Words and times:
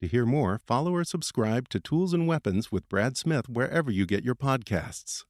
To 0.00 0.08
hear 0.08 0.24
more, 0.24 0.58
follow 0.66 0.94
or 0.94 1.04
subscribe 1.04 1.68
to 1.68 1.78
Tools 1.78 2.14
and 2.14 2.26
Weapons 2.26 2.72
with 2.72 2.88
Brad 2.88 3.18
Smith 3.18 3.50
wherever 3.50 3.90
you 3.90 4.06
get 4.06 4.24
your 4.24 4.34
podcasts. 4.34 5.24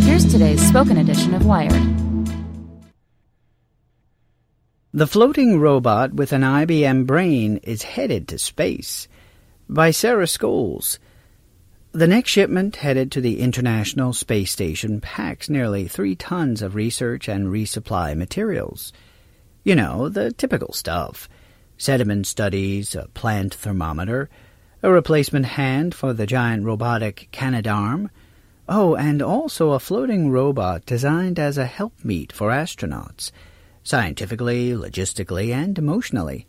Here's 0.00 0.26
today's 0.26 0.66
spoken 0.66 0.96
edition 0.96 1.32
of 1.32 1.46
Wired. 1.46 1.80
The 4.92 5.06
floating 5.06 5.60
robot 5.60 6.14
with 6.14 6.32
an 6.32 6.42
IBM 6.42 7.06
brain 7.06 7.58
is 7.58 7.84
headed 7.84 8.26
to 8.28 8.38
space. 8.38 9.06
By 9.68 9.92
Sarah 9.92 10.26
Scoles. 10.26 10.98
The 11.92 12.08
next 12.08 12.30
shipment 12.30 12.74
headed 12.74 13.12
to 13.12 13.20
the 13.20 13.38
International 13.38 14.12
Space 14.12 14.50
Station 14.50 15.00
packs 15.00 15.48
nearly 15.48 15.86
three 15.86 16.16
tons 16.16 16.62
of 16.62 16.74
research 16.74 17.28
and 17.28 17.46
resupply 17.46 18.16
materials. 18.16 18.92
You 19.62 19.76
know, 19.76 20.08
the 20.08 20.32
typical 20.32 20.72
stuff 20.72 21.28
sediment 21.78 22.26
studies, 22.26 22.94
a 22.94 23.08
plant 23.14 23.54
thermometer, 23.54 24.28
a 24.82 24.90
replacement 24.90 25.46
hand 25.46 25.94
for 25.94 26.12
the 26.12 26.26
giant 26.26 26.64
robotic 26.64 27.28
Canadarm, 27.32 28.10
Oh, 28.70 28.96
and 28.96 29.22
also 29.22 29.70
a 29.70 29.80
floating 29.80 30.30
robot 30.30 30.84
designed 30.84 31.38
as 31.38 31.56
a 31.56 31.64
helpmeet 31.64 32.32
for 32.32 32.50
astronauts, 32.50 33.30
scientifically, 33.82 34.72
logistically, 34.72 35.54
and 35.54 35.78
emotionally. 35.78 36.46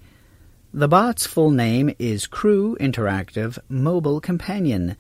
The 0.74 0.90
bot's 0.90 1.26
full 1.26 1.52
name 1.52 1.96
is 1.98 2.28
Crew 2.28 2.76
Interactive 2.78 3.58
Mobile 3.70 4.20
Companion. 4.20 4.98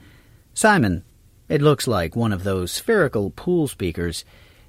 Cimon, 0.56 1.04
it 1.50 1.62
looks 1.62 1.88
like 1.88 2.16
one 2.16 2.32
of 2.32 2.46
those 2.46 2.72
spherical 2.72 3.32
pool 3.32 3.68
speakers. 3.68 4.24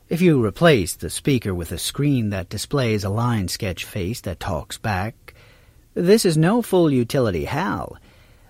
If 0.08 0.20
you 0.20 0.44
replace 0.44 0.96
the 0.96 1.08
speaker 1.08 1.54
with 1.54 1.70
a 1.70 1.78
screen 1.78 2.30
that 2.30 2.48
displays 2.48 3.04
a 3.04 3.10
line 3.10 3.46
sketch 3.46 3.84
face 3.84 4.20
that 4.22 4.40
talks 4.40 4.76
back, 4.76 5.34
this 5.94 6.24
is 6.24 6.36
no 6.36 6.62
full 6.62 6.92
utility 6.92 7.44
HAL. 7.44 7.96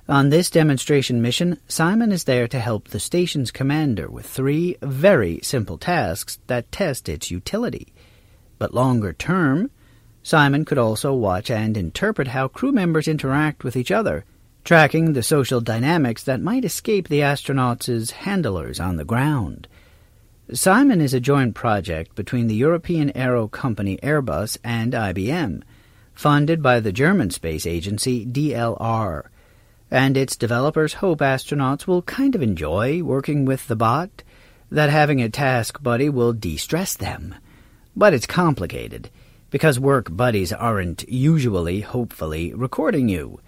On 0.08 0.28
this 0.28 0.50
demonstration 0.50 1.22
mission, 1.22 1.58
Cimon 1.68 2.12
is 2.12 2.24
there 2.24 2.48
to 2.48 2.58
help 2.58 2.88
the 2.88 2.98
station's 2.98 3.50
commander 3.50 4.10
with 4.10 4.26
three 4.26 4.76
very 4.82 5.38
simple 5.42 5.78
tasks 5.78 6.38
that 6.48 6.72
test 6.72 7.08
its 7.08 7.30
utility. 7.30 7.92
But 8.58 8.74
longer 8.74 9.12
term, 9.12 9.70
Cimon 10.24 10.66
could 10.66 10.78
also 10.78 11.14
watch 11.14 11.50
and 11.50 11.76
interpret 11.76 12.28
how 12.28 12.48
crew 12.48 12.72
members 12.72 13.08
interact 13.08 13.64
with 13.64 13.76
each 13.76 13.90
other, 13.90 14.24
tracking 14.64 15.12
the 15.12 15.22
social 15.22 15.60
dynamics 15.60 16.24
that 16.24 16.42
might 16.42 16.64
escape 16.64 17.08
the 17.08 17.20
astronauts' 17.20 18.10
handlers 18.10 18.80
on 18.80 18.96
the 18.96 19.04
ground. 19.04 19.66
Cimon 20.50 21.00
is 21.00 21.14
a 21.14 21.20
joint 21.20 21.54
project 21.54 22.16
between 22.16 22.48
the 22.48 22.54
European 22.56 23.16
aero 23.16 23.46
company 23.46 23.96
Airbus 24.02 24.58
and 24.64 24.92
IBM, 24.92 25.62
funded 26.20 26.62
by 26.62 26.78
the 26.80 26.92
German 26.92 27.30
space 27.30 27.66
agency 27.66 28.26
DLR 28.26 29.24
and 29.90 30.18
its 30.18 30.36
developers 30.36 30.92
hope 30.92 31.20
astronauts 31.20 31.86
will 31.86 32.02
kind 32.02 32.34
of 32.34 32.42
enjoy 32.42 33.02
working 33.02 33.46
with 33.46 33.66
the 33.68 33.74
bot, 33.74 34.22
that 34.70 34.90
having 34.90 35.22
a 35.22 35.30
task 35.30 35.82
buddy 35.82 36.10
will 36.10 36.34
de-stress 36.34 36.94
them. 36.94 37.34
But 37.96 38.12
it's 38.12 38.26
complicated, 38.26 39.08
because 39.48 39.80
work 39.80 40.14
buddies 40.14 40.52
aren't 40.52 41.08
usually, 41.08 41.80
hopefully, 41.80 42.52
recording 42.52 43.08
you. 43.08 43.40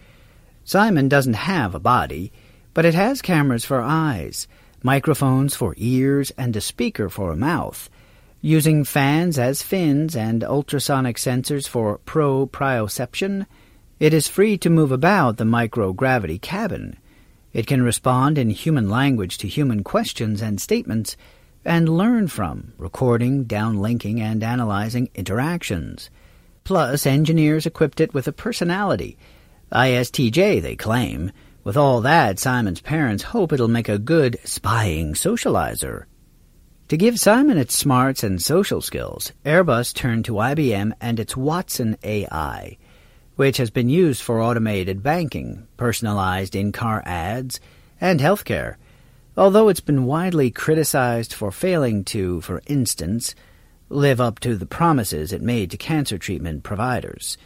Cimon 0.64 1.10
doesn't 1.10 1.34
have 1.34 1.74
a 1.74 1.78
body, 1.78 2.32
but 2.72 2.86
it 2.86 2.94
has 2.94 3.20
cameras 3.20 3.66
for 3.66 3.82
eyes, 3.82 4.48
microphones 4.82 5.54
for 5.54 5.74
ears, 5.76 6.32
and 6.38 6.56
a 6.56 6.60
speaker 6.62 7.10
for 7.10 7.32
a 7.32 7.36
mouth, 7.36 7.90
using 8.42 8.82
fans 8.82 9.38
as 9.38 9.62
fins 9.62 10.16
and 10.16 10.42
ultrasonic 10.42 11.16
sensors 11.16 11.68
for 11.68 12.00
proprioception, 12.00 13.46
it 14.00 14.12
is 14.12 14.26
free 14.26 14.58
to 14.58 14.68
move 14.68 14.90
about 14.90 15.36
the 15.36 15.44
microgravity 15.44 16.42
cabin. 16.42 16.98
It 17.52 17.68
can 17.68 17.82
respond 17.82 18.38
in 18.38 18.50
human 18.50 18.90
language 18.90 19.38
to 19.38 19.48
human 19.48 19.84
questions 19.84 20.42
and 20.42 20.60
statements 20.60 21.16
and 21.64 21.88
learn 21.88 22.26
from, 22.26 22.72
recording, 22.78 23.44
downlinking, 23.44 24.18
and 24.18 24.42
analyzing 24.42 25.08
interactions. 25.14 26.10
Plus, 26.64 27.06
engineers 27.06 27.64
equipped 27.64 28.00
it 28.00 28.12
with 28.12 28.26
a 28.26 28.32
personality. 28.32 29.16
ISTJ, 29.70 30.60
they 30.60 30.74
claim. 30.74 31.30
With 31.62 31.76
all 31.76 32.00
that, 32.00 32.40
Cimon's 32.40 32.80
parents 32.80 33.22
hope 33.22 33.52
it'll 33.52 33.68
make 33.68 33.88
a 33.88 34.00
good 34.00 34.40
spying 34.42 35.14
socializer. 35.14 36.06
To 36.92 36.98
give 36.98 37.14
Cimon 37.14 37.56
its 37.56 37.74
smarts 37.74 38.22
and 38.22 38.42
social 38.42 38.82
skills, 38.82 39.32
Airbus 39.46 39.94
turned 39.94 40.26
to 40.26 40.34
IBM 40.34 40.92
and 41.00 41.18
its 41.18 41.34
Watson 41.34 41.96
AI 42.04 42.76
which 43.36 43.56
has 43.56 43.70
been 43.70 43.88
used 43.88 44.20
for 44.20 44.42
automated 44.42 45.02
banking, 45.02 45.66
personalized 45.78 46.54
in-car 46.54 47.02
ads, 47.06 47.60
and 47.98 48.20
healthcare, 48.20 48.76
although 49.38 49.70
it's 49.70 49.80
been 49.80 50.04
widely 50.04 50.50
criticized 50.50 51.32
for 51.32 51.50
failing 51.50 52.04
to, 52.04 52.42
for 52.42 52.60
instance, 52.66 53.34
live 53.88 54.20
up 54.20 54.38
to 54.40 54.54
the 54.54 54.66
promises 54.66 55.32
it 55.32 55.40
made 55.40 55.70
to 55.70 55.78
cancer 55.78 56.18
treatment 56.18 56.62
providers. 56.62 57.38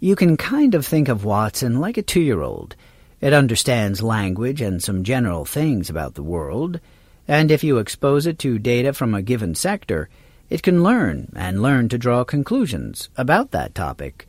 You 0.00 0.16
can 0.16 0.36
kind 0.36 0.74
of 0.74 0.84
think 0.84 1.08
of 1.08 1.24
Watson 1.24 1.80
like 1.80 1.96
a 1.96 2.02
two-year-old. 2.02 2.76
It 3.22 3.32
understands 3.32 4.02
language 4.02 4.60
and 4.60 4.82
some 4.82 5.02
general 5.02 5.46
things 5.46 5.88
about 5.88 6.12
the 6.12 6.22
world, 6.22 6.78
and 7.32 7.50
if 7.50 7.64
you 7.64 7.78
expose 7.78 8.26
it 8.26 8.38
to 8.38 8.58
data 8.58 8.92
from 8.92 9.14
a 9.14 9.22
given 9.22 9.54
sector, 9.54 10.08
it 10.50 10.62
can 10.62 10.82
learn 10.82 11.32
and 11.34 11.62
learn 11.62 11.88
to 11.88 11.96
draw 12.04 12.22
conclusions 12.24 13.08
about 13.16 13.50
that 13.52 13.74
topic 13.74 14.26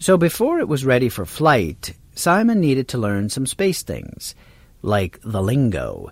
so 0.00 0.16
before 0.16 0.60
it 0.60 0.68
was 0.68 0.86
ready 0.86 1.10
for 1.10 1.26
flight, 1.26 1.92
Cimon 2.16 2.56
needed 2.56 2.88
to 2.88 2.98
learn 2.98 3.28
some 3.28 3.44
space 3.44 3.82
things, 3.82 4.34
like 4.80 5.20
the 5.22 5.42
lingo. 5.42 6.10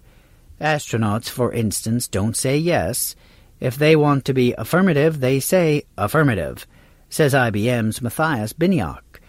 Astronauts, 0.60 1.30
for 1.30 1.54
instance, 1.54 2.06
don't 2.06 2.36
say 2.36 2.58
yes. 2.58 3.16
If 3.60 3.78
they 3.78 3.96
want 3.96 4.26
to 4.26 4.34
be 4.34 4.52
affirmative, 4.58 5.20
they 5.20 5.40
say 5.40 5.84
affirmative, 5.96 6.66
says 7.08 7.32
IBM's 7.32 8.02
Matthias 8.02 8.52
Biniok, 8.52 9.20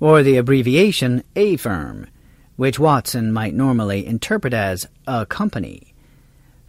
or 0.00 0.24
the 0.24 0.38
abbreviation 0.38 1.22
AFIRM, 1.36 2.08
which 2.56 2.80
Watson 2.80 3.32
might 3.32 3.54
normally 3.54 4.04
interpret 4.04 4.52
as 4.52 4.88
a 5.06 5.24
company. 5.24 5.89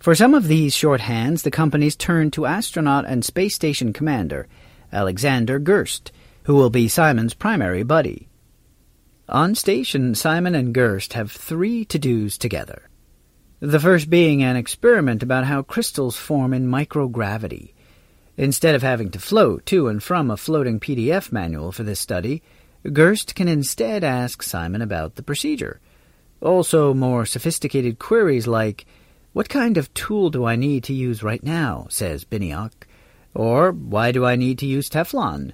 For 0.02 0.16
some 0.16 0.34
of 0.34 0.48
these 0.48 0.74
shorthands, 0.74 1.44
the 1.44 1.52
companies 1.52 1.96
turned 1.96 2.34
to 2.34 2.48
astronaut 2.48 3.06
and 3.06 3.24
space 3.24 3.54
station 3.54 3.94
commander 3.94 4.48
Alexander 4.92 5.60
Gerst, 5.60 6.12
who 6.46 6.56
will 6.56 6.72
be 6.72 6.88
Cimon's 6.88 7.36
primary 7.36 7.84
buddy. 7.84 8.28
On 9.30 9.54
station, 9.54 10.16
Cimon 10.16 10.58
and 10.58 10.74
Gerst 10.74 11.14
have 11.14 11.32
three 11.32 11.86
to-dos 11.86 12.40
together. 12.40 12.90
The 13.60 13.80
first 13.80 14.10
being 14.10 14.42
an 14.42 14.56
experiment 14.56 15.22
about 15.22 15.46
how 15.46 15.62
crystals 15.62 16.18
form 16.18 16.52
in 16.52 16.68
microgravity. 16.68 17.74
Instead 18.38 18.74
of 18.74 18.82
having 18.82 19.12
to 19.12 19.20
float 19.20 19.68
to 19.68 19.88
and 19.88 20.02
from 20.02 20.32
a 20.32 20.36
floating 20.36 20.80
PDF 20.80 21.32
manual 21.32 21.72
for 21.72 21.84
this 21.84 22.00
study, 22.00 22.42
Gerst 22.92 23.36
can 23.36 23.48
instead 23.48 24.04
ask 24.04 24.42
Cimon 24.42 24.82
about 24.82 25.14
the 25.14 25.22
procedure. 25.22 25.80
Also, 26.42 26.92
more 26.92 27.24
sophisticated 27.28 28.00
queries 28.00 28.48
like, 28.48 28.88
What 29.34 29.48
kind 29.48 29.78
of 29.78 29.94
tool 29.94 30.30
do 30.30 30.44
I 30.44 30.58
need 30.58 30.84
to 30.86 30.94
use 30.94 31.24
right 31.24 31.42
now? 31.42 31.88
says 31.90 32.26
Biniok. 32.26 32.74
Or 33.34 33.72
why 33.72 34.12
do 34.12 34.26
I 34.26 34.36
need 34.36 34.60
to 34.60 34.66
use 34.66 34.90
Teflon? 34.90 35.54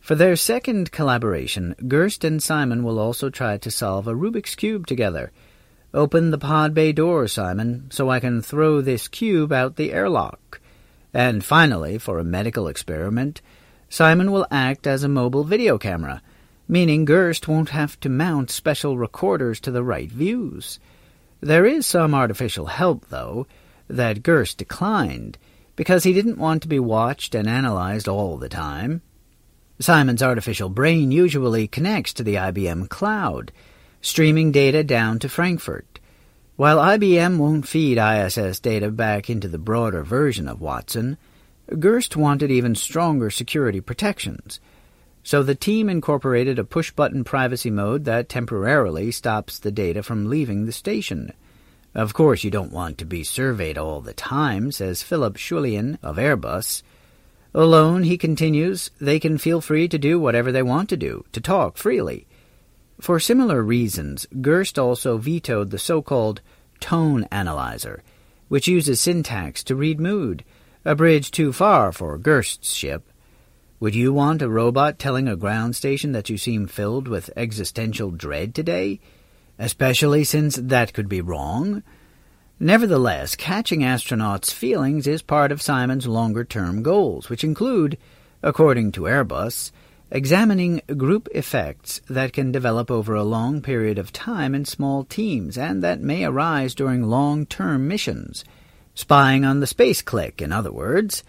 For 0.00 0.14
their 0.14 0.34
second 0.34 0.92
collaboration, 0.92 1.74
Gerst 1.86 2.24
and 2.24 2.40
Cimon 2.40 2.82
will 2.82 2.98
also 2.98 3.28
try 3.28 3.58
to 3.58 3.70
solve 3.70 4.08
a 4.08 4.14
Rubik's 4.14 4.54
Cube 4.54 4.86
together. 4.86 5.30
Open 5.92 6.30
the 6.30 6.38
pod 6.38 6.72
bay 6.72 6.90
door, 6.92 7.24
Cimon, 7.24 7.92
so 7.92 8.08
I 8.08 8.18
can 8.18 8.40
throw 8.40 8.80
this 8.80 9.08
cube 9.08 9.52
out 9.52 9.76
the 9.76 9.92
airlock. 9.92 10.58
And 11.12 11.44
finally, 11.44 11.98
for 11.98 12.18
a 12.18 12.24
medical 12.24 12.66
experiment, 12.66 13.42
Cimon 13.90 14.32
will 14.32 14.46
act 14.50 14.86
as 14.86 15.04
a 15.04 15.08
mobile 15.08 15.44
video 15.44 15.76
camera, 15.76 16.22
meaning 16.66 17.04
Gerst 17.04 17.46
won't 17.46 17.68
have 17.68 18.00
to 18.00 18.08
mount 18.08 18.50
special 18.50 18.96
recorders 18.96 19.60
to 19.60 19.70
the 19.70 19.84
right 19.84 20.10
views. 20.10 20.80
There 21.42 21.66
is 21.66 21.86
some 21.86 22.14
artificial 22.14 22.66
help, 22.66 23.08
though, 23.08 23.48
that 23.88 24.22
Gerst 24.22 24.58
declined, 24.58 25.38
because 25.74 26.04
he 26.04 26.12
didn't 26.12 26.38
want 26.38 26.62
to 26.62 26.68
be 26.68 26.78
watched 26.78 27.34
and 27.34 27.48
analyzed 27.48 28.06
all 28.06 28.36
the 28.36 28.48
time. 28.48 29.02
Cimon's 29.80 30.22
artificial 30.22 30.68
brain 30.68 31.10
usually 31.10 31.66
connects 31.66 32.12
to 32.12 32.22
the 32.22 32.36
IBM 32.36 32.88
cloud, 32.88 33.50
streaming 34.00 34.52
data 34.52 34.84
down 34.84 35.18
to 35.18 35.28
Frankfurt. 35.28 35.98
While 36.54 36.78
IBM 36.78 37.38
won't 37.38 37.66
feed 37.66 37.98
ISS 37.98 38.60
data 38.60 38.92
back 38.92 39.28
into 39.28 39.48
the 39.48 39.58
broader 39.58 40.04
version 40.04 40.46
of 40.46 40.60
Watson, 40.60 41.18
Gerst 41.76 42.16
wanted 42.16 42.52
even 42.52 42.76
stronger 42.76 43.30
security 43.30 43.80
protections. 43.80 44.60
So 45.22 45.42
the 45.42 45.54
team 45.54 45.88
incorporated 45.88 46.58
a 46.58 46.64
push-button 46.64 47.24
privacy 47.24 47.70
mode 47.70 48.04
that 48.04 48.28
temporarily 48.28 49.10
stops 49.12 49.58
the 49.58 49.70
data 49.70 50.02
from 50.02 50.28
leaving 50.28 50.66
the 50.66 50.72
station. 50.72 51.32
Of 51.94 52.14
course, 52.14 52.42
you 52.42 52.50
don't 52.50 52.72
want 52.72 52.98
to 52.98 53.04
be 53.04 53.22
surveyed 53.22 53.78
all 53.78 54.00
the 54.00 54.14
time, 54.14 54.72
says 54.72 55.02
Philip 55.02 55.36
Schulien 55.36 55.98
of 56.02 56.16
Airbus. 56.16 56.82
Alone, 57.54 58.04
he 58.04 58.16
continues, 58.16 58.90
they 58.98 59.20
can 59.20 59.36
feel 59.36 59.60
free 59.60 59.86
to 59.88 59.98
do 59.98 60.18
whatever 60.18 60.50
they 60.50 60.62
want 60.62 60.88
to 60.88 60.96
do, 60.96 61.24
to 61.32 61.40
talk 61.40 61.76
freely. 61.76 62.26
For 62.98 63.20
similar 63.20 63.62
reasons, 63.62 64.26
Gerst 64.40 64.78
also 64.78 65.18
vetoed 65.18 65.70
the 65.70 65.78
so-called 65.78 66.40
tone 66.80 67.28
analyzer, 67.30 68.02
which 68.48 68.68
uses 68.68 69.00
syntax 69.00 69.62
to 69.64 69.76
read 69.76 70.00
mood, 70.00 70.44
a 70.84 70.94
bridge 70.94 71.30
too 71.30 71.52
far 71.52 71.92
for 71.92 72.16
Gerst's 72.18 72.72
ship. 72.72 73.11
Would 73.82 73.96
you 73.96 74.12
want 74.12 74.42
a 74.42 74.48
robot 74.48 75.00
telling 75.00 75.26
a 75.26 75.34
ground 75.34 75.74
station 75.74 76.12
that 76.12 76.30
you 76.30 76.38
seem 76.38 76.68
filled 76.68 77.08
with 77.08 77.32
existential 77.36 78.12
dread 78.12 78.54
today? 78.54 79.00
Especially 79.58 80.22
since 80.22 80.54
that 80.54 80.92
could 80.92 81.08
be 81.08 81.20
wrong? 81.20 81.82
Nevertheless, 82.60 83.34
catching 83.34 83.80
astronauts' 83.80 84.52
feelings 84.52 85.08
is 85.08 85.20
part 85.20 85.50
of 85.50 85.60
Cimon's 85.60 86.06
longer-term 86.06 86.84
goals, 86.84 87.28
which 87.28 87.42
include, 87.42 87.98
according 88.40 88.92
to 88.92 89.08
Airbus, 89.08 89.72
examining 90.12 90.80
group 90.96 91.26
effects 91.34 92.00
that 92.08 92.32
can 92.32 92.52
develop 92.52 92.88
over 92.88 93.16
a 93.16 93.24
long 93.24 93.60
period 93.60 93.98
of 93.98 94.12
time 94.12 94.54
in 94.54 94.64
small 94.64 95.02
teams 95.02 95.58
and 95.58 95.82
that 95.82 96.00
may 96.00 96.24
arise 96.24 96.76
during 96.76 97.02
long-term 97.02 97.88
missions. 97.88 98.44
Spying 98.94 99.44
on 99.44 99.58
the 99.58 99.66
space 99.66 100.02
clique, 100.02 100.40
in 100.40 100.52
other 100.52 100.70
words. 100.70 101.24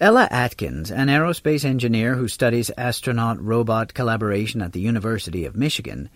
Ella 0.00 0.28
Atkins, 0.30 0.92
an 0.92 1.08
aerospace 1.08 1.64
engineer 1.64 2.14
who 2.14 2.28
studies 2.28 2.70
astronaut-robot 2.78 3.94
collaboration 3.94 4.62
at 4.62 4.72
the 4.72 4.80
University 4.80 5.44
of 5.44 5.56
Michigan, 5.56 6.08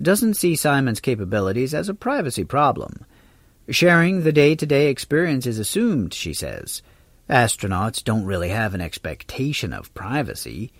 doesn't 0.00 0.34
see 0.34 0.54
Cimon's 0.54 1.00
capabilities 1.00 1.72
as 1.72 1.88
a 1.88 1.94
privacy 1.94 2.44
problem. 2.44 3.06
Sharing 3.70 4.24
the 4.24 4.32
day-to-day 4.32 4.88
experience 4.88 5.46
is 5.46 5.58
assumed, 5.58 6.12
she 6.12 6.34
says. 6.34 6.82
Astronauts 7.30 8.04
don't 8.04 8.26
really 8.26 8.50
have 8.50 8.74
an 8.74 8.82
expectation 8.82 9.72
of 9.72 9.94
privacy. 9.94 10.70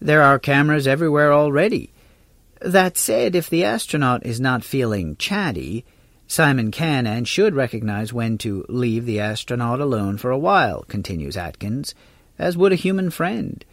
There 0.00 0.22
are 0.22 0.38
cameras 0.38 0.86
everywhere 0.86 1.34
already. 1.34 1.92
That 2.62 2.96
said, 2.96 3.34
if 3.34 3.50
the 3.50 3.64
astronaut 3.64 4.24
is 4.24 4.40
not 4.40 4.64
feeling 4.64 5.16
chatty, 5.16 5.84
Cimon 6.28 6.70
can 6.70 7.06
and 7.06 7.26
should 7.26 7.54
recognize 7.54 8.12
when 8.12 8.36
to 8.38 8.64
leave 8.68 9.06
the 9.06 9.18
astronaut 9.18 9.80
alone 9.80 10.18
for 10.18 10.30
a 10.30 10.38
while, 10.38 10.82
continues 10.82 11.36
Atkins, 11.36 11.94
as 12.38 12.56
would 12.56 12.72
a 12.72 12.76
human 12.76 13.08
friend. 13.10 13.64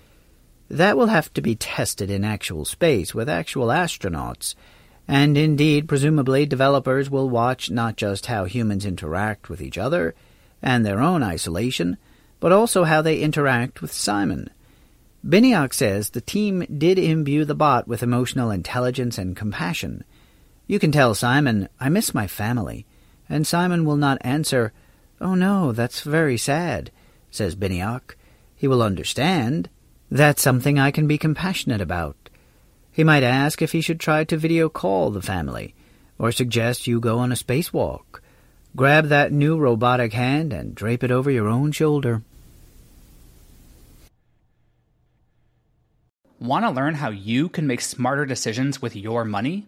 That 0.70 0.98
will 0.98 1.08
have 1.08 1.32
to 1.34 1.42
be 1.42 1.56
tested 1.56 2.10
in 2.10 2.24
actual 2.24 2.64
space 2.64 3.14
with 3.14 3.30
actual 3.30 3.68
astronauts, 3.68 4.56
and 5.08 5.38
indeed, 5.38 5.88
presumably, 5.88 6.46
developers 6.46 7.10
will 7.10 7.30
watch 7.30 7.70
not 7.70 7.98
just 7.98 8.26
how 8.26 8.46
humans 8.46 8.86
interact 8.86 9.50
with 9.50 9.62
each 9.62 9.78
other 9.78 10.16
and 10.62 10.84
their 10.84 11.02
own 11.02 11.22
isolation, 11.22 11.98
but 12.40 12.52
also 12.52 12.86
how 12.86 13.02
they 13.02 13.20
interact 13.20 13.82
with 13.82 13.92
Cimon. 13.92 14.50
Biniok 15.28 15.74
says 15.74 16.12
the 16.12 16.22
team 16.22 16.66
did 16.78 16.98
imbue 16.98 17.46
the 17.46 17.54
bot 17.54 17.88
with 17.88 18.02
emotional 18.02 18.50
intelligence 18.50 19.18
and 19.18 19.36
compassion. 19.36 20.04
You 20.68 20.80
can 20.80 20.92
tell 20.92 21.14
Cimon, 21.14 21.68
I 21.80 21.90
miss 21.90 22.14
my 22.14 22.26
family, 22.26 22.86
and 23.30 23.46
Cimon 23.46 23.86
will 23.86 23.98
not 23.98 24.18
answer, 24.22 24.74
Oh 25.22 25.36
no, 25.36 25.72
that's 25.72 26.02
very 26.02 26.38
sad, 26.38 26.92
says 27.30 27.56
Biniok. 27.56 28.16
He 28.56 28.68
will 28.68 28.82
understand. 28.82 29.70
That's 30.10 30.42
something 30.42 30.80
I 30.80 30.92
can 30.92 31.08
be 31.08 31.18
compassionate 31.18 31.82
about. 31.82 32.16
He 32.92 33.04
might 33.04 33.24
ask 33.24 33.62
if 33.62 33.74
he 33.74 33.82
should 33.82 34.00
try 34.00 34.24
to 34.24 34.38
video 34.38 34.70
call 34.70 35.12
the 35.12 35.22
family, 35.22 35.76
or 36.18 36.32
suggest 36.32 36.88
you 36.88 37.00
go 37.00 37.20
on 37.20 37.32
a 37.32 37.36
spacewalk. 37.36 38.22
Grab 38.76 39.08
that 39.08 39.32
new 39.32 39.58
robotic 39.58 40.14
hand 40.14 40.52
and 40.52 40.74
drape 40.76 41.04
it 41.04 41.12
over 41.12 41.30
your 41.30 41.48
own 41.48 41.72
shoulder. 41.72 42.24
Want 46.40 46.66
to 46.66 46.72
learn 46.72 46.96
how 46.96 47.10
you 47.10 47.50
can 47.50 47.68
make 47.68 47.82
smarter 47.82 48.26
decisions 48.26 48.82
with 48.82 48.96
your 48.96 49.24
money? 49.24 49.68